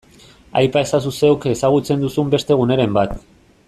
[0.61, 3.19] Aipa ezazu zeuk ezagutzen duzun beste guneren bat.